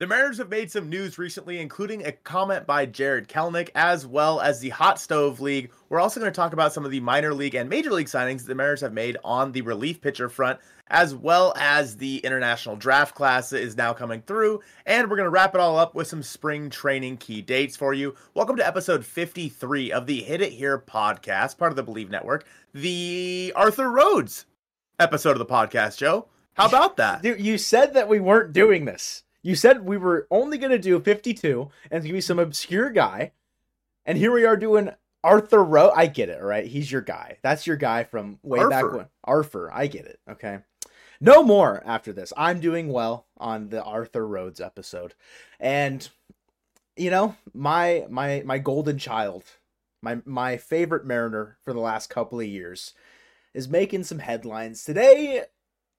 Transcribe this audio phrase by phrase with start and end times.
[0.00, 4.40] The Mariners have made some news recently, including a comment by Jarred Kelenic, as well
[4.40, 5.70] as the Hot Stove League.
[5.90, 8.46] We're also going to talk about some of the minor league and major league signings
[8.46, 13.14] the Mariners have made on the relief pitcher front, as well as the international draft
[13.14, 14.62] class that is now coming through.
[14.86, 17.92] And we're going to wrap it all up with some spring training key dates for
[17.92, 18.14] you.
[18.32, 22.46] Welcome to episode 53 of the Hit It Here podcast, part of the Bleav Network,
[22.72, 24.46] the Arthur Rhodes
[24.98, 26.26] episode of the podcast, Joe.
[26.54, 27.22] How about that?
[27.22, 29.24] You said that we weren't doing this.
[29.42, 32.38] You said we were only going to do 52 and it's going to be some
[32.38, 33.32] obscure guy.
[34.04, 34.90] And here we are doing
[35.22, 35.92] Arthur Rowe.
[35.94, 36.66] I get it, right?
[36.66, 37.38] He's your guy.
[37.42, 38.70] That's your guy from way Arthur.
[38.70, 39.06] back when.
[39.24, 39.70] Arthur.
[39.72, 40.20] I get it.
[40.28, 40.58] Okay.
[41.20, 42.32] No more after this.
[42.36, 45.14] I'm doing well on the Arthur Rhodes episode.
[45.58, 46.08] And
[46.96, 49.44] you know, my my my golden child,
[50.02, 52.94] my my favorite Mariner for the last couple of years
[53.52, 55.44] is making some headlines today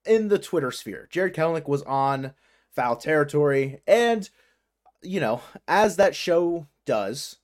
[0.04, 1.08] in the Twitter sphere.
[1.10, 2.34] Jarred Kelenic was on
[2.74, 4.30] foul territory and
[5.02, 7.38] you know as that show does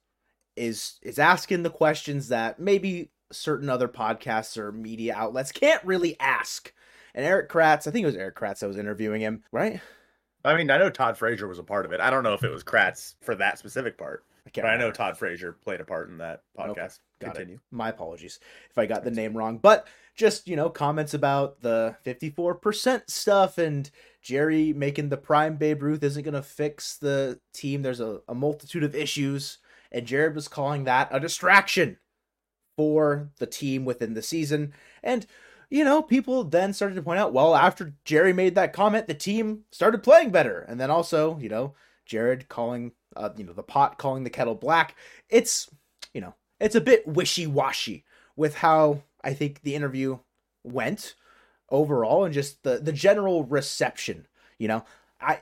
[0.56, 6.18] is is asking the questions that maybe certain other podcasts or media outlets can't really
[6.18, 6.72] ask
[7.14, 9.80] and erik kratz i think it was erik kratz that was interviewing him right
[10.44, 12.00] I mean, I know Todd Frazier was a part of it.
[12.00, 14.76] I don't know if it was Kratz for that specific part, I can't but I
[14.76, 14.90] know.
[14.90, 17.00] Todd Frazier played a part in that podcast.
[17.22, 17.54] Okay, Continue.
[17.56, 17.60] it.
[17.70, 19.58] My apologies if I got the name wrong.
[19.58, 23.90] But just, you know, comments about the 54% stuff and
[24.22, 27.82] Jerry making the prime Babe Ruth isn't going to fix the team.
[27.82, 29.58] There's a, a multitude of issues.
[29.90, 31.98] And Jarred was calling that a distraction
[32.76, 34.72] for the team within the season.
[35.02, 35.26] And,
[35.70, 39.14] you know, people then started to point out, well, after Jerry made that comment, the
[39.14, 40.60] team started playing better.
[40.60, 44.54] And then also, you know, Jarred calling, uh, you know, the pot calling the kettle
[44.54, 44.94] black.
[45.28, 45.70] It's,
[46.12, 48.04] you know, it's a bit wishy-washy
[48.36, 50.18] with how I think the interview
[50.64, 51.14] went
[51.70, 54.26] overall and just the the general reception.
[54.58, 54.84] You know,
[55.20, 55.40] I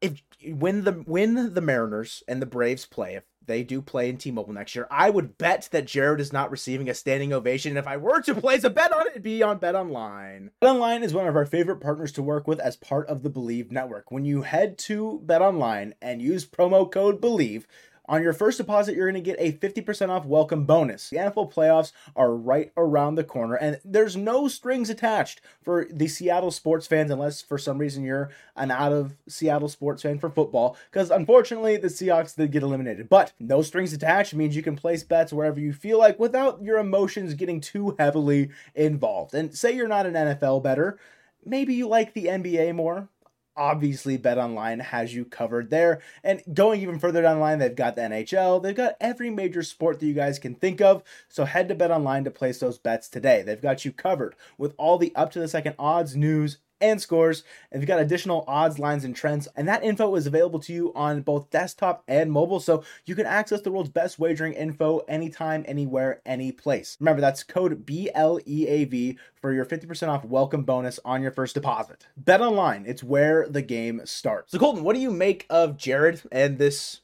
[0.00, 4.16] if when the when the Mariners and the Braves play, if they do play in
[4.16, 7.70] T-Mobile next year, I would bet that Jarred is not receiving a standing ovation.
[7.70, 10.50] And if I were to place a bet on it, it'd be on Bet Online.
[10.60, 13.30] Bet Online is one of our favorite partners to work with as part of the
[13.30, 14.10] Bleav Network.
[14.10, 17.64] When you head to Bet Online and use promo code BLEAV.
[18.08, 21.10] On your first deposit, you're going to get a 50% off welcome bonus.
[21.10, 26.08] The NFL playoffs are right around the corner, and there's no strings attached for the
[26.08, 30.30] Seattle sports fans, unless for some reason you're an out of Seattle sports fan for
[30.30, 33.08] football, because unfortunately the Seahawks did get eliminated.
[33.08, 36.78] But no strings attached means you can place bets wherever you feel like without your
[36.78, 39.34] emotions getting too heavily involved.
[39.34, 40.98] And say you're not an NFL better,
[41.44, 43.08] maybe you like the NBA more
[43.56, 46.00] obviously bet online has you covered there.
[46.22, 49.62] And going even further down the line they've got the nhl they've got every major
[49.62, 51.02] sport that you guys can think of.
[51.28, 53.42] So head to bet online to place those bets today.
[53.42, 57.42] They've got you covered with all the up to the second odds news and scores
[57.70, 60.92] and you've got additional odds lines and trends and that info is available to you
[60.94, 65.64] on both desktop and mobile so you can access the world's best wagering info anytime
[65.66, 71.30] anywhere any place remember that's code BLEAV for your 50% off welcome bonus on your
[71.30, 72.06] first deposit.
[72.16, 74.52] Bet online, it's where the game starts.
[74.52, 77.00] So Colton, what do you make of Jarred and this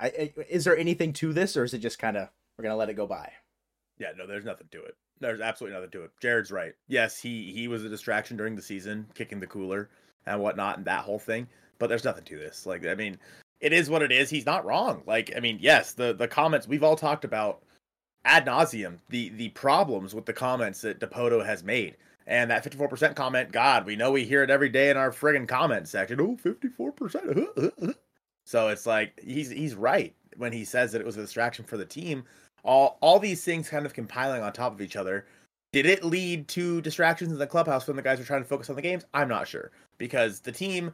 [0.00, 2.76] I- is there anything to this or is it just kind of we're going to
[2.76, 3.32] let it go by?
[3.98, 4.96] Yeah, no, there's nothing to it.
[5.22, 6.10] There's absolutely nothing to it.
[6.20, 6.74] Jarred's right.
[6.88, 9.88] Yes, he he was a distraction during the season, kicking the cooler
[10.26, 11.48] and whatnot, and that whole thing.
[11.78, 12.66] But there's nothing to this.
[12.66, 13.18] Like, I mean,
[13.60, 14.30] it is what it is.
[14.30, 15.02] He's not wrong.
[15.06, 17.62] Like, I mean, yes, the the comments we've all talked about
[18.24, 21.96] ad nauseum the the problems with the comments that Dipoto has made.
[22.24, 25.48] And that 54% comment, God, we know we hear it every day in our friggin'
[25.48, 26.20] comment section.
[26.20, 27.94] Oh, 54%.
[28.44, 31.76] So it's like he's he's right when he says that it was a distraction for
[31.76, 32.24] the team.
[32.64, 35.26] All all these things kind of compiling on top of each other.
[35.72, 38.68] Did it lead to distractions in the clubhouse when the guys were trying to focus
[38.68, 39.04] on the games?
[39.14, 40.92] I'm not sure because the team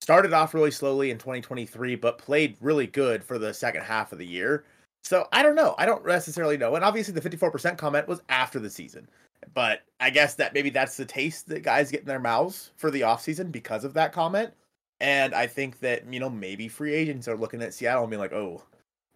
[0.00, 4.18] started off really slowly in 2023, but played really good for the second half of
[4.18, 4.64] the year.
[5.02, 5.74] So I don't know.
[5.78, 6.74] I don't necessarily know.
[6.74, 9.08] And obviously, the 54% comment was after the season.
[9.54, 12.90] But I guess that maybe that's the taste that guys get in their mouths for
[12.90, 14.52] the offseason because of that comment.
[15.00, 18.20] And I think that, you know, maybe free agents are looking at Seattle and being
[18.20, 18.62] like, oh,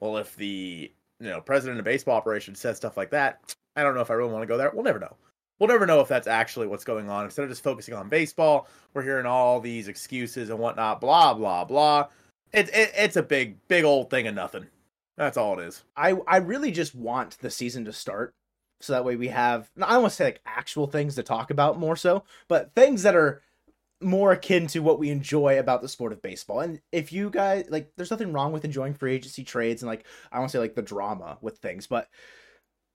[0.00, 0.90] well, if the,
[1.24, 4.14] you know, president of baseball operations says stuff like that, I don't know if I
[4.14, 4.70] really want to go there.
[4.72, 5.16] We'll never know.
[5.58, 7.24] We'll never know if that's actually what's going on.
[7.24, 11.64] Instead of just focusing on baseball, we're hearing all these excuses and whatnot, blah, blah,
[11.64, 12.08] blah.
[12.52, 14.66] It, it, it's a big, big old thing of nothing.
[15.16, 15.84] That's all it is.
[15.96, 18.34] I I really just want the season to start
[18.80, 21.50] so that way we have I don't want to say like actual things to talk
[21.50, 23.40] about more so, but things that are
[24.00, 26.60] more akin to what we enjoy about the sport of baseball.
[26.60, 30.04] And if you guys like there's nothing wrong with enjoying free agency trades and like
[30.32, 32.08] I don't say like the drama with things, but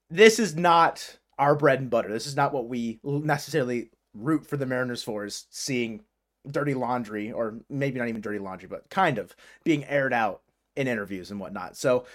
[0.10, 2.10] this is not our bread and butter.
[2.12, 6.01] This is not what we necessarily root for the Mariners for is seeing
[6.50, 10.42] dirty laundry, or maybe not even dirty laundry, but kind of being aired out
[10.75, 11.78] in interviews and whatnot.
[11.78, 12.06] So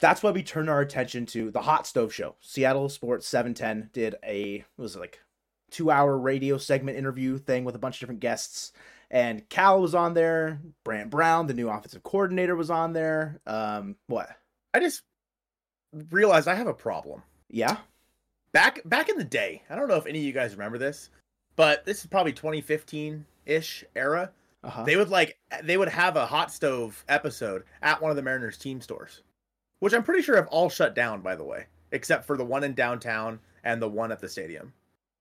[0.00, 2.36] that's why we turned our attention to the Hot Stove Show.
[2.40, 5.20] Seattle Sports 710 did a was it like
[5.70, 8.72] two hour radio segment interview thing with a bunch of different guests.
[9.10, 10.60] And Cal was on there.
[10.84, 13.40] Brant Brown, the new offensive coordinator, was on there.
[13.46, 14.28] Um, what?
[14.72, 15.02] I just
[16.10, 17.22] realized I have a problem.
[17.48, 17.78] Yeah.
[18.52, 21.10] Back back in the day, I don't know if any of you guys remember this,
[21.56, 24.32] but this is probably 2015 ish era.
[24.62, 24.84] Uh-huh.
[24.84, 28.58] They would like they would have a hot stove episode at one of the Mariners
[28.58, 29.22] team stores,
[29.78, 32.64] which I'm pretty sure have all shut down by the way, except for the one
[32.64, 34.72] in downtown and the one at the stadium.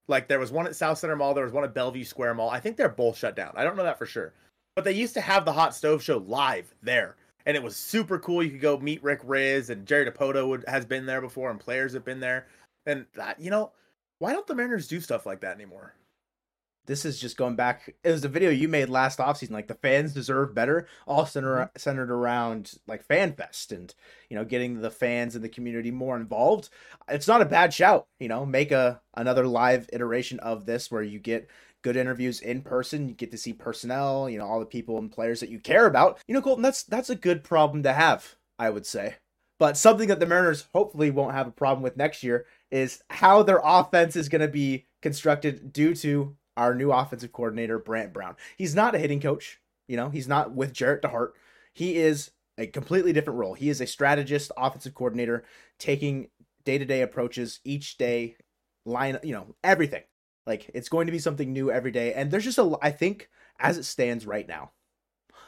[0.09, 2.49] Like there was one at South Center Mall, there was one at Bellevue Square Mall.
[2.49, 3.53] I think they're both shut down.
[3.55, 4.33] I don't know that for sure.
[4.75, 7.15] But they used to have the hot stove show live there.
[7.45, 8.43] And it was super cool.
[8.43, 11.59] You could go meet Rick Rizzs and Jerry Dipoto would, has been there before and
[11.59, 12.47] players have been there.
[12.85, 13.71] And that, you know,
[14.17, 15.93] why don't the Mariners do stuff like that anymore?
[16.89, 17.93] This is just going back.
[18.03, 19.51] It was a video you made last offseason.
[19.51, 21.77] Like the fans deserve better, all center, mm-hmm.
[21.77, 23.93] centered around like fan fest and
[24.27, 26.69] you know getting the fans and the community more involved.
[27.07, 28.07] It's not a bad shout.
[28.19, 31.47] You know, make a another live iteration of this where you get
[31.83, 33.07] good interviews in person.
[33.07, 34.27] You get to see personnel.
[34.27, 36.19] You know, all the people and players that you care about.
[36.27, 38.35] You know, Colton, that's that's a good problem to have.
[38.57, 39.17] I would say.
[39.59, 43.43] But something that the Mariners hopefully won't have a problem with next year is how
[43.43, 48.35] their offense is going to be constructed due to our new offensive coordinator, Brant Brown.
[48.57, 49.61] He's not a hitting coach.
[49.87, 51.29] You know, he's not with Jarrett DeHart.
[51.73, 53.53] He is a completely different role.
[53.53, 55.45] He is a strategist, offensive coordinator,
[55.79, 56.27] taking
[56.65, 58.35] day to day approaches each day,
[58.85, 60.03] line, you know, everything.
[60.45, 62.13] Like it's going to be something new every day.
[62.13, 64.71] And there's just a, I think, as it stands right now,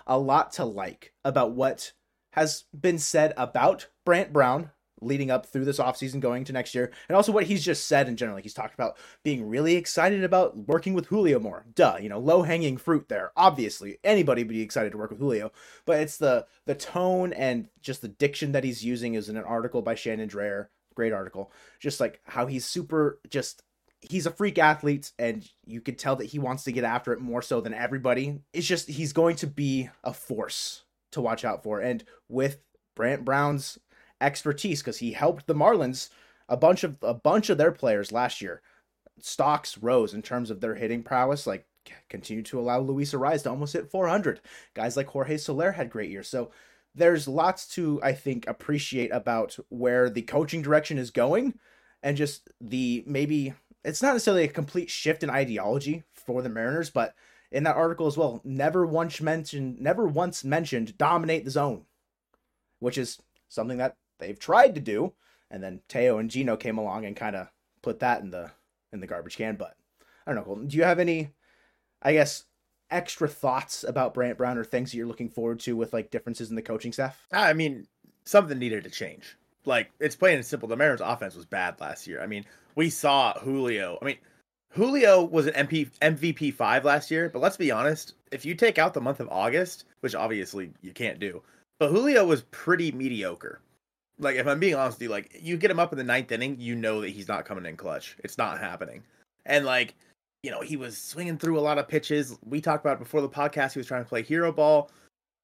[0.08, 1.92] a lot to like about what
[2.34, 6.92] has been said about Brant Brown leading up through this offseason going to next year
[7.10, 8.38] and also what he's just said in general.
[8.38, 11.66] Like he's talked about being really excited about working with julio more.
[11.76, 13.98] Duh you know low hanging fruit there obviously.
[14.04, 15.52] Anybody would be excited to work with julio.
[15.86, 19.44] But it's the the tone and just the diction that he's using is in an
[19.44, 21.50] article by shannon drayer great article
[21.80, 23.64] just like how he's super just
[24.02, 27.22] he's a freak athlete and you could tell that he wants to get after it
[27.22, 28.40] more so than everybody.
[28.54, 31.80] It's just he's going to be a force to watch out for.
[31.80, 32.60] And with
[32.96, 33.78] brant brown's
[34.22, 36.10] expertise because he helped the Marlins
[36.48, 38.62] a bunch of a bunch of their players last year.
[39.20, 41.66] Stocks rose in terms of their hitting prowess, like
[42.10, 44.42] continue to allow Luis Arraez to almost hit 400.
[44.74, 46.28] Guys like Jorge Soler had great years.
[46.28, 46.52] So
[46.94, 51.58] there's lots to I think appreciate about where the coaching direction is going
[52.04, 53.54] and just the maybe
[53.84, 57.16] it's not necessarily a complete shift in ideology for the Mariners, but
[57.52, 61.86] in that article as well, never once mentioned never once mentioned dominate the zone,
[62.80, 63.20] which is
[63.50, 65.14] something that they've tried to do,
[65.50, 67.50] and then Teo and Geno came along and kind of
[67.82, 68.52] put that in the
[68.94, 69.56] in the garbage can.
[69.56, 69.76] But
[70.26, 70.68] I don't know, Colton.
[70.68, 71.32] Do you have any,
[72.02, 72.46] I guess,
[72.90, 76.50] extra thoughts about Brant Brown or things that you're looking forward to with like differences
[76.50, 77.28] in the coaching staff?
[77.34, 77.88] Ah, I mean,
[78.26, 79.36] something needed to change.
[79.66, 80.70] Like it's plain and simple.
[80.70, 82.22] The Mariners' offense was bad last year.
[82.22, 82.46] I mean,
[82.76, 83.98] we saw Julio.
[84.02, 84.18] I mean,
[84.70, 88.14] Julio was an MP, MVP five last year, but let's be honest.
[88.32, 91.44] If you take out the month of August, which obviously you can't do,
[91.78, 93.60] but Julio was pretty mediocre
[94.22, 96.32] like if I'm being honest with you, like you get him up in the ninth
[96.32, 98.16] inning, you know that he's not coming in clutch.
[98.24, 99.04] It's not happening.
[99.46, 99.96] And like,
[100.44, 102.38] you know, he was swinging through a lot of pitches.
[102.46, 103.74] We talked about before the podcast.
[103.74, 104.92] He was trying to play hero ball.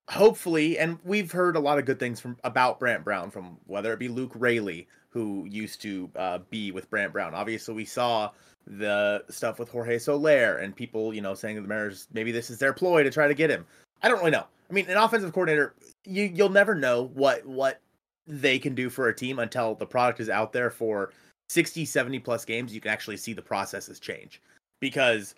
[0.09, 3.91] Hopefully, and we've heard a lot of good things from about Brant Brown from whether
[3.91, 7.33] it be Luke Raley, who used to uh, be with Brant Brown.
[7.33, 8.31] Obviously, we saw
[8.65, 12.57] the stuff with Jorge Soler and people, you know, saying the Mariners maybe this is
[12.57, 13.65] their ploy to try to get him.
[14.01, 14.45] I don't really know.
[14.69, 15.73] I mean, an offensive coordinator,
[16.05, 17.81] you you'll never know what what
[18.27, 21.13] they can do for a team until the product is out there for
[21.49, 22.73] 60, 70 plus games.
[22.73, 24.41] You can actually see the processes change
[24.79, 25.35] because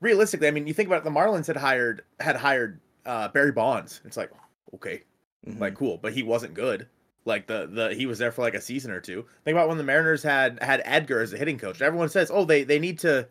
[0.00, 3.52] realistically, I mean, you think about it, the Marlins had hired had hired uh, Barry
[3.52, 4.00] Bonds.
[4.04, 4.30] It's like
[4.74, 5.02] okay,
[5.46, 5.60] mm-hmm.
[5.60, 6.86] like cool, but he wasn't good.
[7.24, 9.24] Like the the he was there for like a season or two.
[9.44, 11.80] Think about when the Mariners had had Edgar as a hitting coach.
[11.80, 13.26] Everyone says, oh, they they need to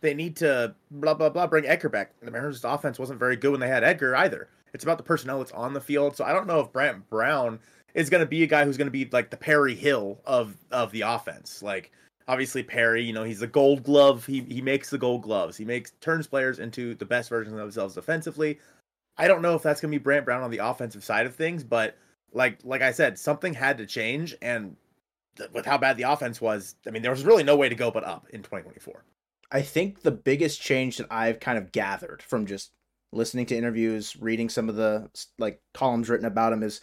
[0.00, 2.12] they need to blah blah blah bring Edgar back.
[2.20, 4.48] The Mariners' offense wasn't very good when they had Edgar either.
[4.72, 6.16] It's about the personnel that's on the field.
[6.16, 7.60] So I don't know if Brant Brown
[7.94, 10.56] is going to be a guy who's going to be like the Perry Hill of
[10.70, 11.62] of the offense.
[11.62, 11.92] Like
[12.28, 14.26] obviously Perry, you know, he's a Gold Glove.
[14.26, 15.56] He he makes the Gold Gloves.
[15.56, 18.58] He makes turns players into the best versions of themselves defensively.
[19.16, 21.34] I don't know if that's going to be Brant Brown on the offensive side of
[21.34, 21.96] things, but
[22.32, 24.76] like like I said, something had to change, and
[25.36, 27.74] th- with how bad the offense was, I mean, there was really no way to
[27.74, 29.04] go but up in 2024.
[29.52, 32.72] I think the biggest change that I've kind of gathered from just
[33.12, 35.08] listening to interviews, reading some of the
[35.38, 36.80] like columns written about him is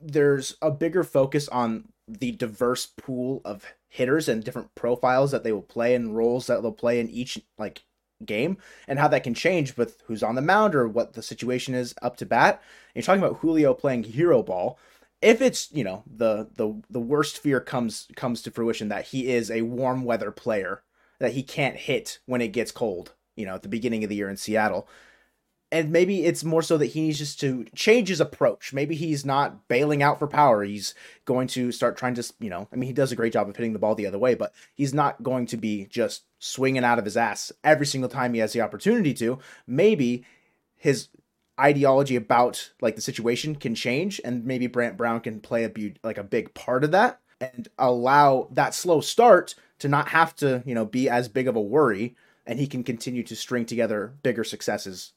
[0.00, 5.52] there's a bigger focus on the diverse pool of hitters and different profiles that they
[5.52, 7.82] will play and roles that they'll play in each like
[8.24, 11.74] game and how that can change with who's on the mound or what the situation
[11.74, 12.62] is up to bat.
[12.94, 14.78] And you're talking about Julio playing hero ball.
[15.20, 19.28] If it's you know the the the worst fear comes comes to fruition that he
[19.28, 20.82] is a warm weather player
[21.18, 24.16] that he can't hit when it gets cold, you know, at the beginning of the
[24.16, 24.88] year in Seattle
[25.70, 28.72] and maybe it's more so that he needs just to change his approach.
[28.72, 30.64] Maybe he's not bailing out for power.
[30.64, 30.94] He's
[31.26, 33.56] going to start trying to, you know, I mean, he does a great job of
[33.56, 36.98] hitting the ball the other way, but he's not going to be just swinging out
[36.98, 39.38] of his ass every single time he has the opportunity to.
[39.66, 40.24] Maybe
[40.76, 41.08] his
[41.60, 45.96] ideology about like the situation can change, and maybe Brant Brown can play a be-
[46.02, 50.62] like a big part of that and allow that slow start to not have to,
[50.64, 52.16] you know, be as big of a worry.
[52.46, 55.12] And he can continue to string together bigger successes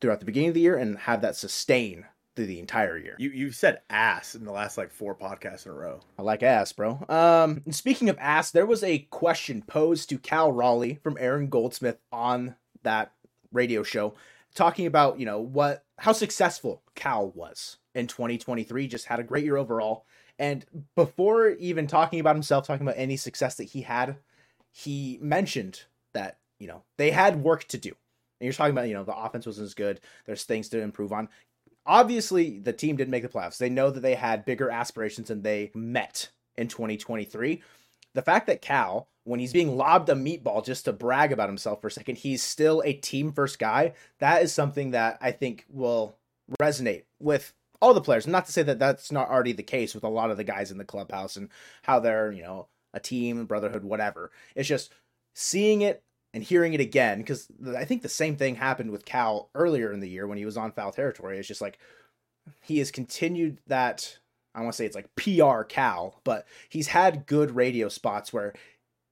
[0.00, 2.06] throughout the beginning of the year and have that sustain
[2.38, 3.16] through the entire year.
[3.18, 6.00] You you said ass in the last like four podcasts in a row.
[6.16, 7.04] I like ass, bro.
[7.08, 11.98] Um, speaking of ass, there was a question posed to Cal Raleigh from Aaron Goldsmith
[12.12, 13.10] on that
[13.52, 14.14] radio show,
[14.54, 18.86] talking about you know what how successful Cal was in 2023.
[18.86, 20.06] Just had a great year overall.
[20.38, 20.64] And
[20.94, 24.16] before even talking about himself, talking about any success that he had,
[24.70, 25.82] he mentioned
[26.14, 27.96] that you know they had work to do
[28.40, 30.00] and you're talking about, you know, the offense wasn't as good.
[30.26, 31.28] There's things to improve on.
[31.86, 33.58] Obviously, the team didn't make the playoffs.
[33.58, 37.62] They know that they had bigger aspirations and they met in 2023.
[38.14, 41.80] The fact that Cal, when he's being lobbed a meatball just to brag about himself
[41.80, 43.94] for a second, he's still a team first guy.
[44.18, 46.16] That is something that I think will
[46.60, 48.26] resonate with all the players.
[48.26, 50.70] Not to say that that's not already the case with a lot of the guys
[50.70, 51.48] in the clubhouse and
[51.82, 54.30] how they're, you know, a team, brotherhood, whatever.
[54.54, 54.92] It's just
[55.34, 56.02] seeing it
[56.38, 59.98] and hearing it again because I think the same thing happened with Cal earlier in
[59.98, 61.36] the year when he was on foul territory.
[61.36, 61.80] It's just like
[62.62, 64.18] he has continued that.
[64.54, 68.54] I want to say it's like PR Cal, but he's had good radio spots where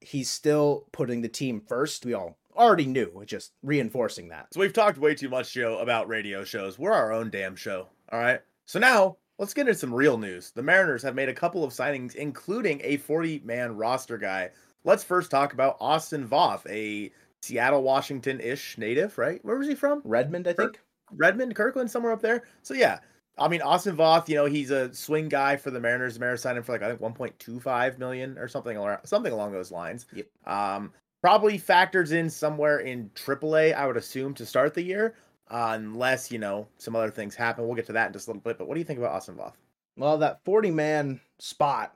[0.01, 2.07] he's still putting the team first.
[2.07, 4.55] We all already knew, it's just reinforcing that.
[4.55, 6.79] So we've talked way too much, Joe, about radio shows.
[6.79, 7.89] We're our own damn show.
[8.13, 8.41] All right.
[8.67, 10.53] So now let's get into some real news.
[10.53, 14.51] The Mariners have made a couple of signings, including a 40 man roster guy
[14.87, 17.13] let's first talk about Austin Voth, a
[17.43, 19.45] Seattle, Washington ish native, right?
[19.45, 20.01] Where was he from?
[20.05, 20.81] Redmond, I think.
[21.13, 22.45] Redmond, Kirkland, somewhere up there.
[22.63, 23.01] So, yeah.
[23.39, 26.15] I mean, Austin Voth, you know, he's a swing guy for the Mariners.
[26.15, 29.53] The Mariners signed him for like, I think 1.25 million or something, or something along
[29.53, 30.07] those lines.
[30.15, 30.27] Yep.
[30.47, 35.17] Um, probably factors in somewhere in AAA, I would assume, to start the year,
[35.51, 37.67] uh, unless, you know, some other things happen.
[37.67, 38.57] We'll get to that in just a little bit.
[38.57, 39.55] But what do you think about Austin Voth?
[39.99, 41.95] Well, that 40 man spot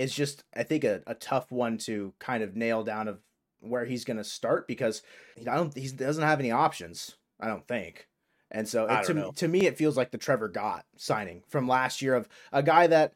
[0.00, 3.20] is just I think a, a tough one to kind of nail down of
[3.60, 5.02] where he's going to start because
[5.40, 7.16] I don't he doesn't have any options.
[7.38, 8.08] I don't think.
[8.50, 9.32] And so it, to know.
[9.32, 12.86] to me it feels like the Trevor Gott signing from last year of a guy
[12.86, 13.14] that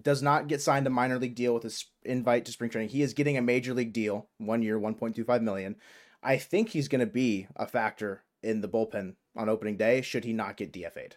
[0.00, 2.90] does not get signed a minor league deal with his invite to spring training.
[2.90, 5.76] He is getting a major league deal, one year, 1.25 million.
[6.22, 10.24] I think he's going to be a factor in the bullpen on opening day should
[10.24, 11.16] he not get DFA'd.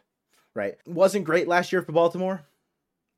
[0.54, 0.76] Right?
[0.86, 2.46] Wasn't great last year for Baltimore.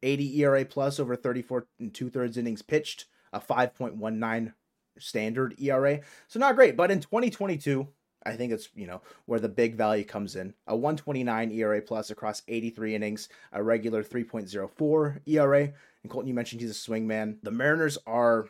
[0.04, 4.54] 80 ERA plus over 34 and two thirds innings pitched, a 5.19
[5.00, 6.00] standard ERA.
[6.28, 7.88] So not great, but in 2022,
[8.26, 10.54] I think it's you know where the big value comes in.
[10.68, 15.74] A 129 ERA plus across 83 innings, a regular 3.04 ERA.
[16.04, 17.38] And Colton, you mentioned he's a swing man.
[17.44, 18.48] The Mariners are,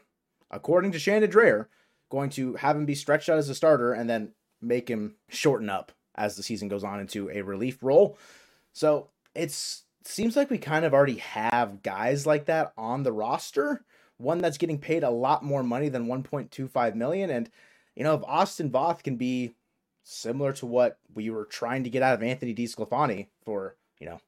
[0.49, 1.67] according to Shannon Drayer,
[2.09, 5.69] going to have him be stretched out as a starter and then make him shorten
[5.69, 8.17] up as the season goes on into a relief role.
[8.73, 13.85] So it's seems like we kind of already have guys like that on the roster.
[14.17, 17.29] One that's getting paid a lot more money than 1.25 million.
[17.29, 17.49] And,
[17.95, 19.53] you know, if Austin Voth can be
[20.03, 24.19] similar to what we were trying to get out of Anthony DeSclafani for, you know,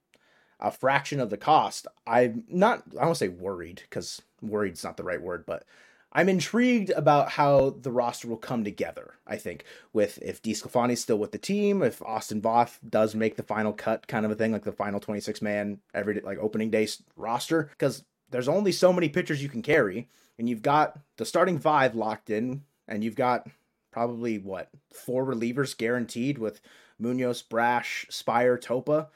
[0.59, 5.03] a fraction of the cost, I'm not, I don't say worried because worried's not the
[5.03, 5.63] right word, but
[6.11, 9.15] I'm intrigued about how the roster will come together.
[9.27, 9.63] I think
[9.93, 14.07] with if DeSclafani's still with the team, if Austin Voth does make the final cut,
[14.07, 18.03] kind of a thing, like the final 26 man every like opening day roster, because
[18.31, 22.29] there's only so many pitchers you can carry, and you've got the starting five locked
[22.29, 23.47] in, and you've got
[23.91, 26.59] probably what four relievers guaranteed with
[26.97, 29.07] Munoz, Brash, Speier, Topa.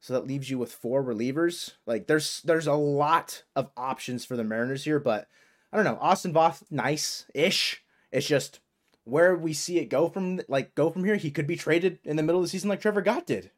[0.00, 1.72] So that leaves you with four relievers.
[1.86, 5.28] Like there's there's a lot of options for the Mariners here, but
[5.72, 5.98] I don't know.
[6.00, 7.82] Austin Voth, nice ish.
[8.10, 8.60] It's just
[9.04, 11.16] where we see it go from like go from here.
[11.16, 13.50] He could be traded in the middle of the season like Trevor Gott did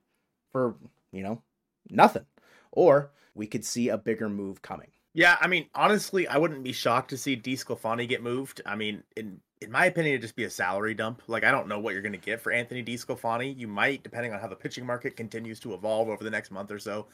[0.52, 0.76] for
[1.12, 1.42] you know
[1.90, 2.26] nothing,
[2.72, 4.88] or we could see a bigger move coming.
[5.12, 8.62] Yeah, I mean, honestly, I wouldn't be shocked to see DeSclafani get moved.
[8.66, 11.22] I mean, in in my opinion, it'd just be a salary dump.
[11.26, 13.56] Like, I don't know what you're going to get for Anthony DeSclafani.
[13.56, 16.70] You might, depending on how the pitching market continues to evolve over the next month
[16.70, 17.06] or so.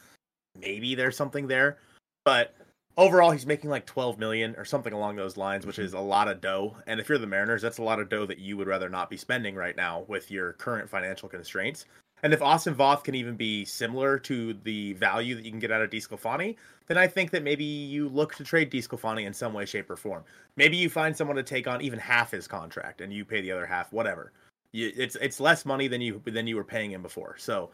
[0.59, 1.79] Maybe there's something there,
[2.25, 2.55] but
[2.97, 5.85] overall he's making like 12 million or something along those lines which mm-hmm.
[5.85, 6.77] is a lot of dough.
[6.87, 9.11] And if you're the mariners that's a lot of dough that you would rather not
[9.11, 11.87] be spending right now with your current financial constraints.
[12.23, 15.73] And if austin voth can even be similar to the value that you can get
[15.73, 16.57] out of DeSclafani,
[16.87, 19.97] then i think that maybe you look to trade DeSclafani in some way shape or
[19.97, 20.25] form.
[20.57, 23.53] Maybe you find someone to take on even half his contract and you pay the
[23.53, 24.33] other half whatever.
[24.73, 27.37] You, it's it's less money than you than you were paying him before.
[27.39, 27.71] So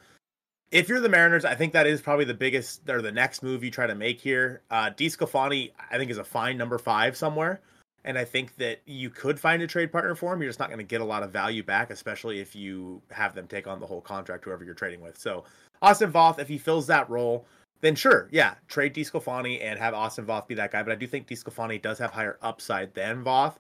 [0.71, 3.63] if you're the Mariners, I think that is probably the biggest or the next move
[3.63, 4.63] you try to make here.
[4.71, 7.61] Uh, DeSclafani, I think, is a fine number five somewhere.
[8.05, 10.41] And I think that you could find a trade partner for him.
[10.41, 13.35] You're just not going to get a lot of value back, especially if you have
[13.35, 15.19] them take on the whole contract, whoever you're trading with.
[15.19, 15.45] So,
[15.83, 17.47] Austin Voth, if he fills that role,
[17.81, 20.85] then sure, yeah, trade DeSclafani and have Austin Voth be that guy.
[20.85, 23.57] But I do think DeSclafani does have higher upside than Voth.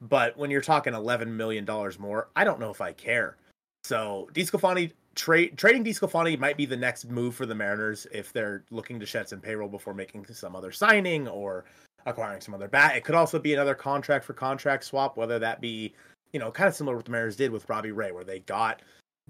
[0.00, 1.66] But when you're talking $11 million
[1.98, 3.36] more, I don't know if I care.
[3.82, 8.64] So, DeSclafani, trade trading DeSclafani might be the next move for the Mariners if they're
[8.70, 11.64] looking to shed some payroll before making some other signing or
[12.06, 12.96] acquiring some other bat.
[12.96, 15.92] It could also be another contract for contract swap, whether that be,
[16.32, 18.38] you know, kind of similar to what the Mariners did with Robbie Ray, where they
[18.40, 18.80] got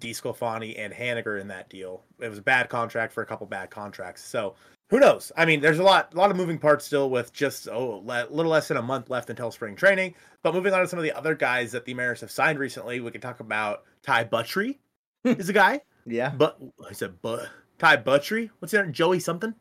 [0.01, 2.05] DeSclafani and Haniger in that deal.
[2.21, 4.23] It was a bad contract for a couple bad contracts.
[4.23, 4.55] So
[4.91, 5.33] who knows?
[5.37, 8.27] I mean, there's a lot, a lot of moving parts still with just oh, a
[8.31, 10.15] little less than a month left until spring training.
[10.43, 13.01] But moving on to some of the other guys that the Mariners have signed recently,
[13.01, 14.77] we can talk about Ty Buttrey,
[15.25, 15.81] is a guy.
[16.07, 16.31] Yeah.
[16.31, 16.59] But
[16.89, 17.49] I said, but
[17.79, 18.51] Ty Buttrey.
[18.59, 18.91] What's that?
[18.93, 19.55] Joey something?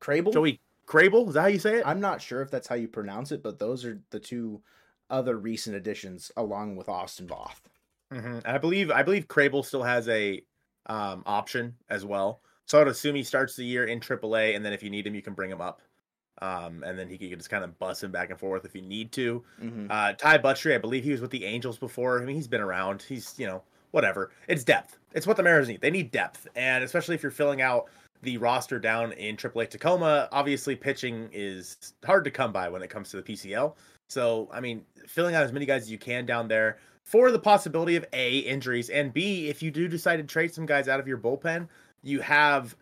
[0.00, 0.32] Krehbiel.
[0.32, 1.28] Joey Krehbiel.
[1.28, 1.86] Is that how you say it?
[1.86, 4.62] I'm not sure if that's how you pronounce it, but those are the two
[5.08, 7.60] other recent additions, along with Austin Voth.
[8.12, 8.26] Mm-hmm.
[8.26, 10.42] And I believe I believe Krehbiel still has a
[10.86, 12.40] um, option as well.
[12.66, 15.14] So I'd assume he starts the year in AAA, and then if you need him,
[15.14, 15.82] you can bring him up.
[16.42, 18.80] Um, and then he can just kind of bust him back and forth if you
[18.80, 19.44] need to.
[19.62, 19.86] Mm-hmm.
[19.90, 22.22] Uh, Ty Buttrey, I believe he was with the Angels before.
[22.22, 23.02] I mean, he's been around.
[23.02, 24.30] He's you know whatever.
[24.48, 24.98] It's depth.
[25.12, 25.80] It's what the Mariners need.
[25.80, 27.86] They need depth, and especially if you're filling out
[28.22, 32.90] the roster down in AAA Tacoma, obviously pitching is hard to come by when it
[32.90, 33.74] comes to the PCL.
[34.08, 37.38] So, I mean, filling out as many guys as you can down there for the
[37.38, 41.00] possibility of A, injuries, and B, if you do decide to trade some guys out
[41.00, 41.68] of your bullpen,
[42.02, 42.76] you have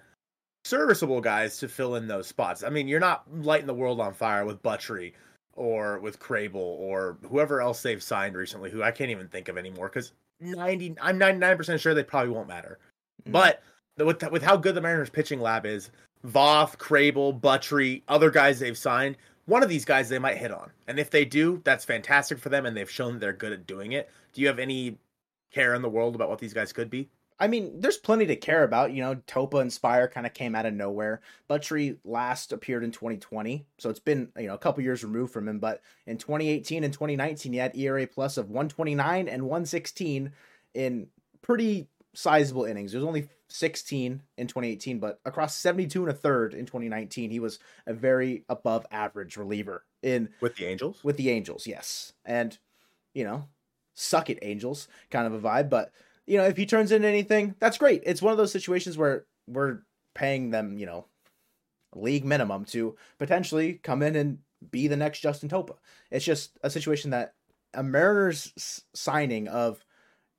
[0.65, 2.62] serviceable guys to fill in those spots.
[2.62, 5.12] I mean, you're not lighting the world on fire with Buttrey
[5.55, 9.57] or with Krehbiel or whoever else they've signed recently, who I can't even think of
[9.57, 12.79] anymore because 90 I'm 99% sure they probably won't matter.
[13.22, 13.33] Mm-hmm.
[13.33, 13.62] But
[13.98, 15.90] with with how good the Mariners pitching lab is,
[16.27, 20.70] Voth, Krehbiel, Buttrey, other guys they've signed, one of these guys they might hit on.
[20.87, 23.92] And if they do, that's fantastic for them and they've shown they're good at doing
[23.92, 24.11] it.
[24.33, 24.98] Do you have any
[25.53, 27.09] care in the world about what these guys could be?
[27.40, 28.92] I mean, there's plenty to care about.
[28.92, 31.20] You know, Topa and Speier kind of came out of nowhere.
[31.48, 35.48] Buttrey last appeared in 2020, so it's been you know a couple years removed from
[35.48, 35.59] him.
[35.59, 40.33] But in 2018 and 2019, he had ERA plus of 129 and 116
[40.74, 41.07] in
[41.42, 42.94] pretty sizable innings.
[42.94, 47.59] Was only 16 in 2018, but across 72 and a third in 2019, he was
[47.87, 51.03] a very above average reliever in with the Angels.
[51.05, 52.59] With the Angels, yes, and
[53.14, 53.46] you know,
[53.94, 55.92] suck it, Angels, kind of a vibe, but
[56.29, 58.03] you know, if he turns into anything, that's great.
[58.05, 59.79] It's one of those situations where we're
[60.14, 61.07] paying them, you know,
[61.95, 64.38] league minimum to potentially come in and
[64.71, 65.77] be the next Justin Topa.
[66.11, 67.35] It's just a situation that
[67.73, 69.83] a Mariners signing of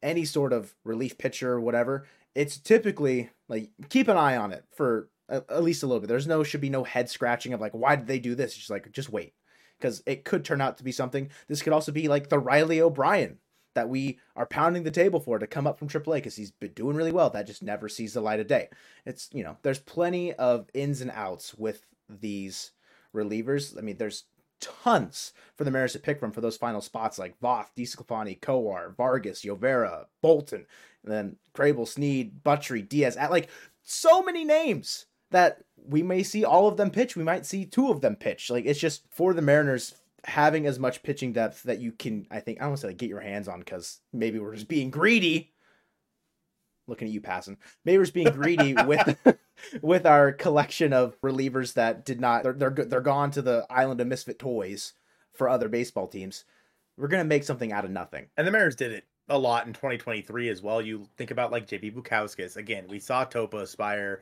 [0.03, 4.63] any sort of relief pitcher or whatever, it's typically like keep an eye on it
[4.75, 6.07] for at least a little bit.
[6.07, 8.51] There's no should be no head scratching of like why did they do this?
[8.51, 9.33] It's just like just wait
[9.79, 11.29] because it could turn out to be something.
[11.47, 13.39] This could also be like the Riley O'Brien
[13.75, 16.73] that we are pounding the table for to come up from AAA because he's been
[16.73, 17.29] doing really well.
[17.29, 18.69] That just never sees the light of day.
[19.05, 22.71] It's, you know, there's plenty of ins and outs with these
[23.15, 23.77] relievers.
[23.77, 24.25] I mean, there's
[24.59, 28.95] tons for the Mariners to pick from for those final spots like Voth, DeSclafani, Kowar,
[28.95, 30.65] Vargas, Llovera, Bolton,
[31.03, 33.15] and then Krehbiel, Sneed, Buttrey, Diaz.
[33.15, 33.49] At like
[33.83, 37.15] so many names that we may see all of them pitch.
[37.15, 38.49] We might see two of them pitch.
[38.49, 42.39] Like it's just for the Mariners having as much pitching depth that you can, I
[42.39, 44.67] think, I don't want to say like, get your hands on because maybe we're just
[44.67, 45.53] being greedy.
[46.87, 47.57] Looking at you passing.
[47.85, 49.17] Maybe we're just being greedy with
[49.81, 54.01] with our collection of relievers that did not they're they're they're gone to the island
[54.01, 54.93] of misfit toys
[55.33, 56.45] for other baseball teams.
[56.97, 58.27] We're gonna make something out of nothing.
[58.37, 60.81] And the Mariners did it a lot in 2023 as well.
[60.81, 62.57] You think about like JB Bukauskas.
[62.57, 64.21] Again, we saw Topa aspire.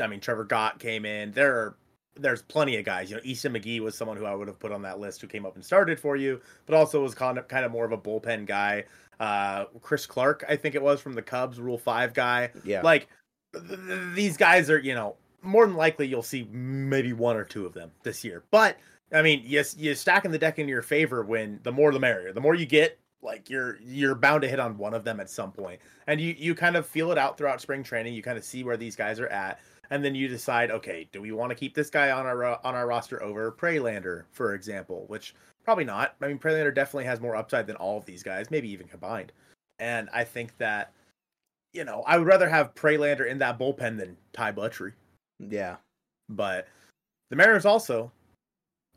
[0.00, 1.32] I mean, Trevor Gott came in.
[1.32, 1.76] There are
[2.20, 3.10] there's plenty of guys.
[3.10, 5.26] You know, Easton McGee was someone who I would have put on that list who
[5.26, 7.92] came up and started for you, but also was kind of kind of more of
[7.92, 8.84] a bullpen guy.
[9.18, 12.50] Uh, Chris Clarke, I think it was from the Cubs, Rule Five guy.
[12.64, 13.08] Yeah, like
[13.52, 17.44] th- th- these guys are, you know, more than likely you'll see maybe one or
[17.44, 18.44] two of them this year.
[18.50, 18.76] But
[19.12, 22.32] I mean, yes, you're stacking the deck in your favor when the more the merrier.
[22.32, 25.28] The more you get, Like you're you're bound to hit on one of them at
[25.28, 28.14] some point, and you you kind of feel it out throughout spring training.
[28.14, 31.20] You kind of see where these guys are at, and then you decide, okay, do
[31.20, 35.04] we want to keep this guy on our on our roster over Prelander, for example?
[35.08, 36.14] Which probably not.
[36.20, 39.32] I mean, Prelander definitely has more upside than all of these guys, maybe even combined.
[39.78, 40.92] And I think that,
[41.72, 44.92] you know, I would rather have Prelander in that bullpen than Ty Buttrey.
[45.38, 45.76] Yeah,
[46.28, 46.68] but
[47.30, 48.10] the Mariners also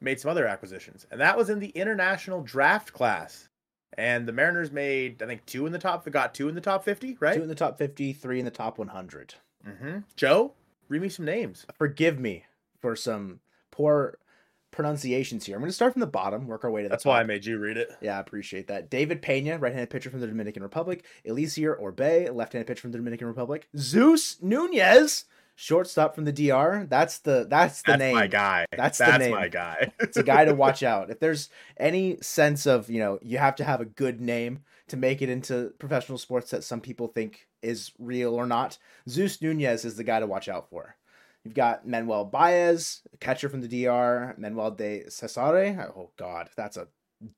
[0.01, 3.47] made some other acquisitions, and that was in the international draft class.
[3.95, 6.09] And the Mariners made, I think, two in the top.
[6.09, 7.35] Got two in the top fifty, right?
[7.35, 9.35] Two in the top fifty, three in the top one hundred.
[9.67, 9.99] Mm-hmm.
[10.15, 10.53] Joe,
[10.93, 11.65] read me some names.
[11.77, 12.45] Forgive me
[12.79, 13.39] for some
[13.71, 14.19] poor
[14.69, 15.55] pronunciations here.
[15.55, 17.11] I'm going to start from the bottom, work our way to the That's top.
[17.11, 17.91] why I made you read it.
[18.01, 18.89] Yeah, I appreciate that.
[18.91, 21.03] David Pena, right-handed pitcher from the Dominican Republic.
[21.25, 23.67] Eliezer Orbay, left-handed pitcher from the Dominican Republic.
[23.75, 25.25] Zeus Nunez,
[25.55, 26.85] shortstop from the DR.
[26.87, 28.15] That's the that's the That's name.
[28.15, 28.65] my guy.
[28.77, 29.31] That's the That's name.
[29.31, 29.91] my guy.
[29.99, 31.09] It's a guy to watch out.
[31.09, 34.59] If there's any sense of, you know, you have to have a good name
[34.93, 38.77] to make it into professional sports that some people think is real or not,
[39.09, 40.95] Zeus Nunez is the guy to watch out for.
[41.43, 45.91] You've got Manuel Baez, catcher from the DR, Manuel de Cesare.
[45.97, 46.89] Oh God, that's a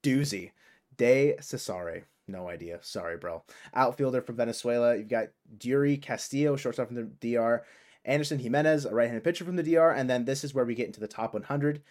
[0.03, 0.51] doozy.
[0.97, 2.03] De Cesare.
[2.27, 2.79] No idea.
[2.81, 3.41] Sorry, bro.
[3.73, 4.97] Outfielder from Venezuela.
[4.97, 7.63] You've got Duri Castillo, shortstop from the DR.
[8.03, 10.87] Anderson Jimenez, a right-handed pitcher from the DR, and then this is where we get
[10.87, 11.81] into the top 100.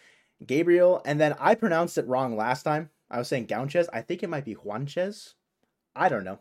[0.45, 2.91] Gabriel, and then I pronounced it wrong last time.
[3.09, 3.87] I was saying Gaunchez.
[3.91, 5.33] I think it might be Juanchez.
[5.95, 6.39] I don't know.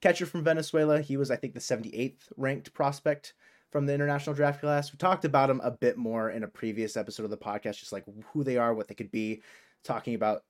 [0.00, 1.00] Catcher from Venezuela.
[1.00, 3.34] He was, I think, the 78th ranked prospect
[3.70, 4.92] from the international draft class.
[4.92, 7.92] We talked about him a bit more in a previous episode of the podcast, just
[7.92, 9.42] like who they are, what they could be.
[9.84, 10.42] Talking about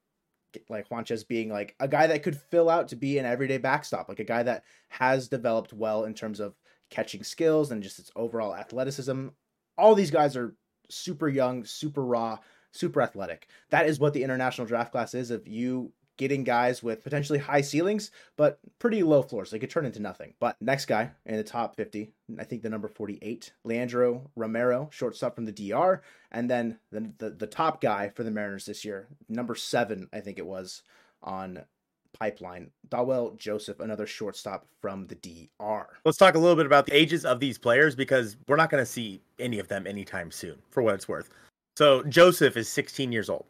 [0.69, 4.09] like Juanchez being like a guy that could fill out to be an everyday backstop,
[4.09, 6.55] like a guy that has developed well in terms of
[6.91, 9.29] catching skills and just its overall athleticism.
[9.77, 10.57] All these guys are
[10.89, 12.39] super young, super raw,
[12.73, 13.49] super athletic.
[13.71, 17.62] That is what the international draft class is of you getting guys with potentially high
[17.62, 19.50] ceilings, but pretty low floors.
[19.50, 20.35] They could turn into nothing.
[20.38, 25.35] But next guy in the top 50, I think the number 48, Leandro Romero, shortstop
[25.35, 26.02] from the DR.
[26.31, 30.20] And then the, the, the top guy for the Mariners this year, number seven, I
[30.20, 30.83] think it was
[31.22, 31.64] on
[32.12, 35.87] pipeline, Dawel Joseph, another shortstop from the DR.
[36.04, 38.83] Let's talk a little bit about the ages of these players because we're not going
[38.83, 41.31] to see any of them anytime soon, for what it's worth.
[41.76, 43.46] So Joseph is 16 years old.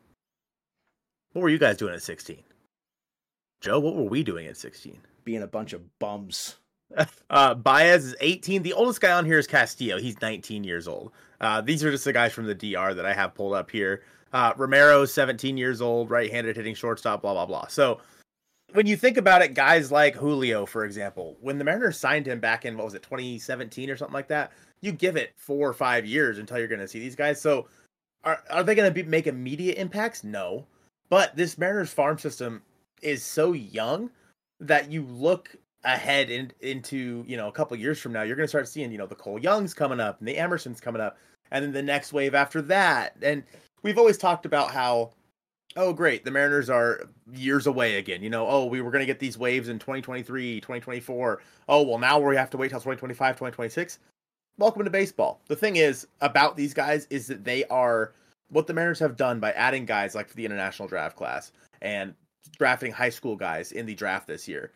[1.32, 2.42] What were you guys doing at 16?
[3.60, 5.00] Joe, what were we doing at 16?
[5.24, 6.56] Being a bunch of bums.
[7.28, 8.62] Uh, Baez is 18.
[8.62, 9.98] The oldest guy on here is Castillo.
[9.98, 11.12] He's 19 years old.
[11.38, 14.02] Uh, these are just the guys from the DR that I have pulled up here.
[14.32, 17.66] Uh, Romero, 17 years old, right-handed hitting shortstop, blah blah blah.
[17.66, 18.00] So
[18.72, 22.40] when you think about it, guys like Julio, for example, when the Mariners signed him
[22.40, 25.74] back in what was it, 2017 or something like that, you give it four or
[25.74, 27.38] five years until you're going to see these guys.
[27.38, 27.68] So
[28.24, 30.24] are are they going to make immediate impacts?
[30.24, 30.66] No,
[31.10, 32.62] but this Mariners farm system
[33.02, 34.10] is so young
[34.60, 38.44] that you look ahead in, into you know a couple years from now you're going
[38.44, 41.16] to start seeing you know the cole youngs coming up and the emersons coming up
[41.50, 43.14] and then the next wave after that.
[43.22, 43.42] And
[43.82, 45.12] we've always talked about how
[45.76, 48.22] oh great the mariners are years away again.
[48.22, 51.98] You know oh we were going to get these waves in 2023 2024 oh well
[51.98, 53.98] now we have to wait till 2025 2026
[54.58, 55.40] welcome to baseball.
[55.46, 58.12] The thing is about these guys is that they are
[58.50, 61.52] what the mariners have done by adding guys like for the international draft class.
[61.80, 62.14] And
[62.58, 64.72] drafting high school guys in the draft this year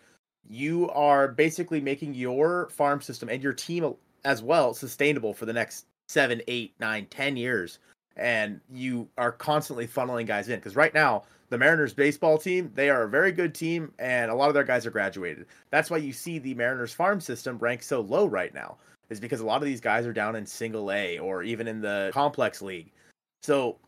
[0.49, 3.95] you are basically making your farm system and your team
[4.25, 7.79] as well sustainable for the next seven, eight, nine, ten years.
[8.17, 12.91] And you are constantly funneling guys in because right now the Mariners baseball team they
[12.91, 15.47] are a very good team and a lot of their guys are graduated.
[15.71, 18.77] That's why you see the Mariners farm system ranked so low right now
[19.09, 21.81] is because a lot of these guys are down in single A or even in
[21.81, 22.91] the complex league.
[23.43, 23.79] So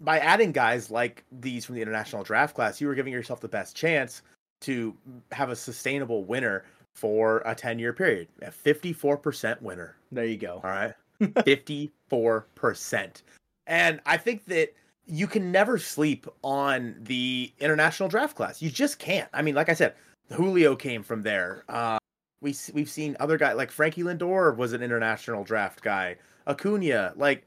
[0.00, 3.48] by adding guys like these from the international draft class, you were giving yourself the
[3.48, 4.22] best chance
[4.60, 4.96] to
[5.32, 8.28] have a sustainable winner for a 10 year period.
[8.42, 9.96] A 54% winner.
[10.10, 10.60] There you go.
[10.64, 10.94] All right.
[11.20, 13.22] 54%.
[13.66, 14.74] And I think that
[15.06, 18.62] you can never sleep on the international draft class.
[18.62, 19.28] You just can't.
[19.32, 19.94] I mean, like I said,
[20.32, 21.64] Julio came from there.
[21.68, 21.98] Uh,
[22.40, 26.16] we we've seen other guys like Frankie Lindor was an international draft guy.
[26.46, 27.44] Acuna, like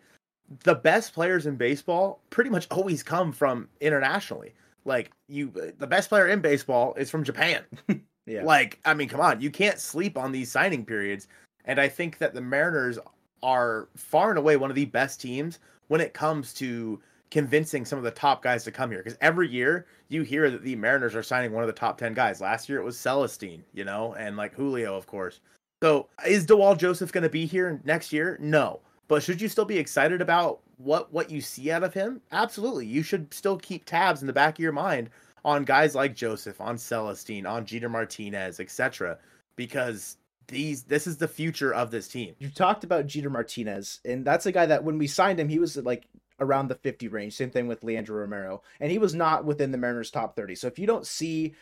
[0.64, 4.54] the best players in baseball, pretty much always come from internationally.
[4.86, 7.64] Like you, the best player in baseball is from Japan.
[8.26, 8.44] Yeah.
[8.44, 11.28] Like, I mean, come on, you can't sleep on these signing periods.
[11.66, 13.00] And I think that the Mariners
[13.44, 17.98] are far and away one of the best teams when it comes to convincing some
[17.98, 19.02] of the top guys to come here.
[19.04, 22.14] Because every year you hear that the Mariners are signing one of the top 10
[22.14, 22.42] guys.
[22.42, 25.40] Last year it was Celesten, you know, and like Julio, of course.
[25.82, 28.38] So is Dawel Joseph going to be here next year?
[28.40, 28.82] No.
[29.12, 32.22] But should you still be excited about what what you see out of him?
[32.32, 32.86] Absolutely.
[32.86, 35.10] You should still keep tabs in the back of your mind
[35.44, 39.18] on guys like Joseph, on Celesten, on Jeter Martinez, etc.
[39.58, 40.16] Because
[40.48, 42.36] these this is the future of this team.
[42.40, 45.60] You talked about Jeter Martinez, and that's a guy that when we signed him, he
[45.60, 46.08] was like
[46.40, 47.34] around the 50 range.
[47.34, 50.56] Same thing with Leandro Romero, and he was not within the Mariners top 30.
[50.56, 51.54] So if you don't see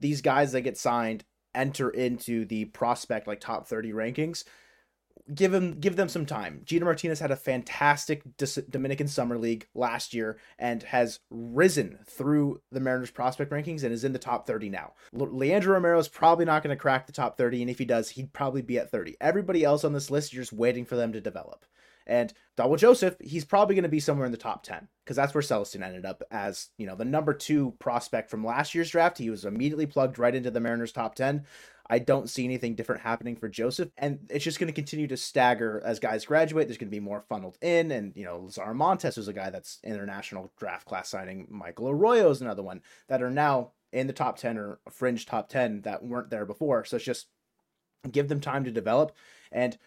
[0.00, 1.22] these guys that get signed
[1.54, 4.42] enter into the prospect like top 30 rankings,
[5.34, 6.62] give him give them some time.
[6.64, 8.22] Gina Martinez had a fantastic
[8.70, 14.04] Dominican Summer League last year and has risen through the Mariners prospect rankings and is
[14.04, 14.92] in the top 30 now.
[15.12, 18.10] Leandro Romero is probably not going to crack the top 30 and if he does,
[18.10, 19.16] he'd probably be at 30.
[19.20, 21.64] Everybody else on this list you're just waiting for them to develop.
[22.06, 25.34] And Dawel Joseph, he's probably going to be somewhere in the top 10 because that's
[25.34, 29.18] where Celesten ended up as, you know, the number two prospect from last year's draft.
[29.18, 31.44] He was immediately plugged right into the Mariners top 10.
[31.88, 35.16] I don't see anything different happening for Joseph, and it's just going to continue to
[35.16, 36.66] stagger as guys graduate.
[36.66, 39.50] There's going to be more funneled in, and you know, Lazar Montes was a guy
[39.50, 41.46] that's international draft class signing.
[41.48, 45.48] Michael Arroyo is another one that are now in the top ten or fringe top
[45.48, 46.84] ten that weren't there before.
[46.84, 47.28] So it's just
[48.10, 49.12] give them time to develop,
[49.52, 49.78] and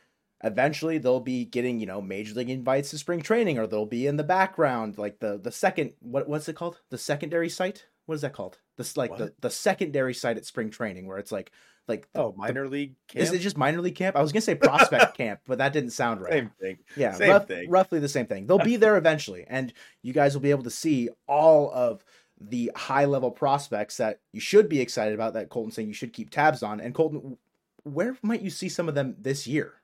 [0.43, 4.07] eventually they'll be getting you know major league invites to spring training, or they'll be
[4.07, 6.79] in the background, like the the second what what's it called?
[6.89, 7.85] The secondary site.
[8.05, 8.57] What is that called?
[8.77, 9.19] This like what?
[9.19, 11.51] the the secondary site at spring training, where it's like
[11.89, 13.23] like oh minor the, league camp?
[13.23, 14.15] is it just minor league camp?
[14.15, 16.31] I was gonna say prospect camp but that didn't sound right.
[16.31, 16.77] Same thing.
[16.95, 17.69] Yeah same rough, thing.
[17.69, 18.47] roughly the same thing.
[18.47, 22.05] They'll be there eventually and you guys will be able to see all of
[22.39, 26.13] the high level prospects that you should be excited about that colton saying you should
[26.13, 26.79] keep tabs on.
[26.79, 27.37] And colton
[27.83, 29.78] where might you see some of them this year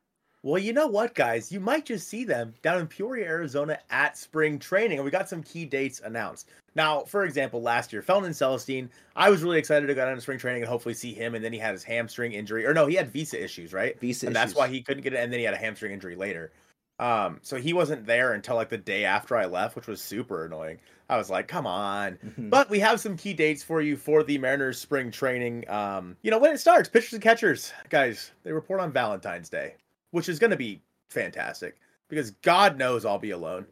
[0.46, 1.52] well, you know what, guys?
[1.52, 5.00] You might just see them down in Peoria, Arizona at spring training.
[5.00, 6.50] And we got some key dates announced.
[6.76, 10.22] Now, for example, last year, Felnin Celesten, I was really excited to go down to
[10.22, 11.34] spring training and hopefully see him.
[11.34, 12.64] And then he had his hamstring injury.
[12.68, 14.00] Or no, he had visa issues, right?
[14.00, 14.54] Visa and issues.
[14.54, 15.20] that's why he couldn't get it.
[15.20, 16.52] And then he had a hamstring injury later.
[17.00, 20.46] Um, so he wasn't there until like the day after I left, which was super
[20.46, 20.78] annoying.
[21.10, 22.20] I was like, come on.
[22.24, 22.50] Mm-hmm.
[22.50, 25.68] But we have some key dates for you for the Mariners spring training.
[25.72, 29.74] Um, you know, when it starts, pitchers and catchers, guys, they report on Valentine's Day
[30.16, 31.76] which is going to be fantastic
[32.08, 33.66] because God knows I'll be alone.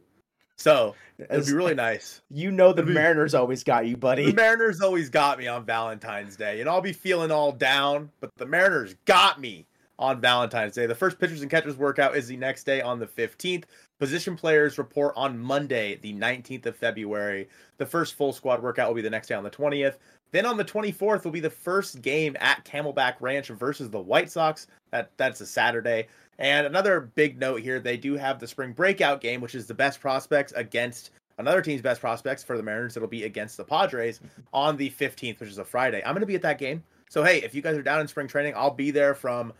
[0.58, 2.22] So it'd be really nice.
[2.30, 4.26] You know the Mariners always got you, buddy.
[4.26, 8.30] The Mariners always got me on Valentine's Day, and I'll be feeling all down, but
[8.36, 9.66] the Mariners got me
[9.98, 10.86] on Valentine's Day.
[10.86, 13.64] The first pitchers and catchers workout is the next day on the 15th.
[13.98, 17.48] Position players report on Monday, the 19th of February.
[17.78, 19.96] The first full squad workout will be the next day on the 20th.
[20.34, 24.32] Then on the 24th will be the first game at Camelback Ranch versus the White
[24.32, 24.66] Sox.
[24.92, 26.08] That that's a Saturday.
[26.40, 29.74] And another big note here, they do have the spring breakout game, which is the
[29.74, 32.98] best prospects against another team's best prospects for the Mariners.
[32.98, 34.20] It'll be against the Padres
[34.54, 36.02] on the 15th, which is a Friday.
[36.06, 36.84] I'm going to be at that game.
[37.10, 39.54] So, hey, if you guys are down in spring training, I'll be there from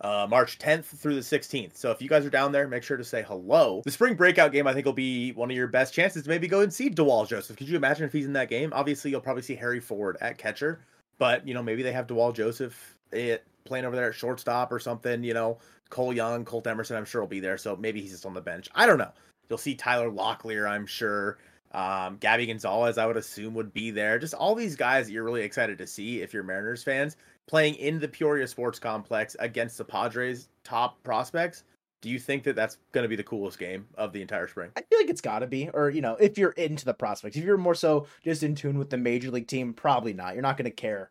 [0.00, 1.76] uh, March 10th through the 16th.
[1.76, 3.82] So if you guys are down there, make sure to say hello.
[3.84, 6.48] The spring breakout game, I think, will be one of your best chances to maybe
[6.48, 7.56] go and see Dawel Joseph.
[7.56, 8.72] Could you imagine if he's in that game?
[8.74, 10.80] Obviously, you'll probably see Harry Ford at catcher,
[11.18, 14.78] but you know maybe they have Dawel Joseph it, playing over there at shortstop or
[14.78, 15.24] something.
[15.24, 15.58] You know,
[15.90, 17.58] Cole Young, Colt Emerson, I'm sure will be there.
[17.58, 18.68] So maybe he's just on the bench.
[18.74, 19.12] I don't know.
[19.48, 21.38] You'll see Tyler Locklear, I'm sure.
[21.72, 24.18] Um, Gabby Gonzalez, I would assume, would be there.
[24.18, 27.74] Just all these guys that you're really excited to see if you're Mariners fans playing
[27.74, 31.64] in the Peoria Sports Complex against the Padres' top prospects.
[32.00, 34.70] Do you think that that's going to be the coolest game of the entire spring?
[34.76, 35.70] I feel like it's got to be.
[35.70, 38.78] Or, you know, if you're into the prospects, if you're more so just in tune
[38.78, 40.34] with the major league team, probably not.
[40.34, 41.10] You're not going to care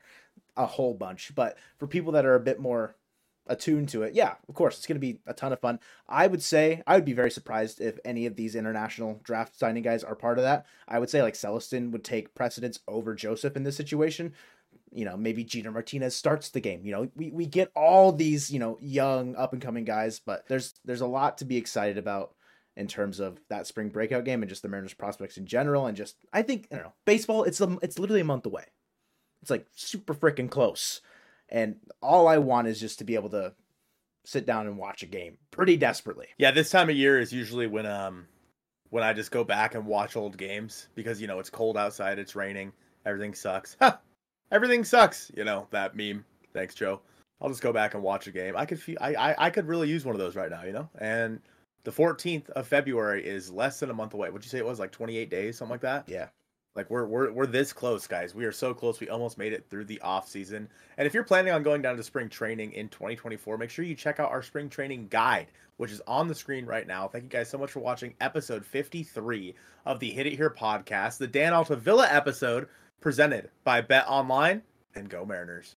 [0.55, 1.33] a whole bunch.
[1.35, 2.95] But for people that are a bit more
[3.47, 5.79] attuned to it, yeah, of course, it's going to be a ton of fun.
[6.07, 9.83] I would say I would be very surprised if any of these international draft signing
[9.83, 10.65] guys are part of that.
[10.87, 14.33] I would say like Celesten would take precedence over Joseph in this situation.
[14.91, 16.85] You know, maybe Jeter Martinez starts the game.
[16.85, 20.47] You know, we, we get all these, you know, young up and coming guys, but
[20.47, 22.35] there's there's a lot to be excited about
[22.75, 25.97] in terms of that spring breakout game and just the Mariners prospects in general and
[25.97, 28.65] just I think, I don't know, baseball, it's a, it's literally a month away.
[29.43, 31.01] It's like super freaking close.
[31.49, 33.51] And all I want is just to be able to
[34.23, 36.27] sit down and watch a game pretty desperately.
[36.37, 38.25] Yeah, this time of year is usually when um
[38.89, 42.19] when I just go back and watch old games because you know it's cold outside,
[42.19, 42.71] it's raining,
[43.05, 43.75] everything sucks.
[43.81, 43.99] Ha!
[44.49, 46.23] Everything sucks, you know, that meme.
[46.53, 47.01] Thanks, Joe.
[47.41, 48.55] I'll just go back and watch a game.
[48.55, 50.71] I could feel I, I I could really use one of those right now, you
[50.71, 50.89] know?
[50.99, 51.41] And
[51.83, 54.29] the 14th of February is less than a month away.
[54.29, 56.07] Would you say it was like 28 days, something like that?
[56.07, 56.27] Yeah.
[56.75, 58.33] Like we're we're we're this close, guys.
[58.33, 58.99] We are so close.
[58.99, 60.67] We almost made it through the off season.
[60.97, 63.95] And if you're planning on going down to spring training in 2024, make sure you
[63.95, 67.07] check out our spring training guide, which is on the screen right now.
[67.07, 69.53] Thank you guys so much for watching episode 53
[69.85, 72.67] of the Hit It Here podcast, the Dan Altavilla episode
[73.01, 74.63] presented by Bet Online
[74.95, 75.71] and Go Mariners.